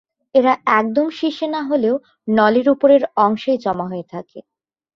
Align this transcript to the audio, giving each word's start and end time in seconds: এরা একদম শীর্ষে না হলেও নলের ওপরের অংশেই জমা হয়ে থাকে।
এরা 0.35 0.53
একদম 0.79 1.07
শীর্ষে 1.09 1.47
না 1.47 1.61
হলেও 1.63 1.95
নলের 2.27 2.67
ওপরের 2.69 3.03
অংশেই 3.17 3.57
জমা 3.57 3.85
হয়ে 3.87 4.05
থাকে। 4.11 4.39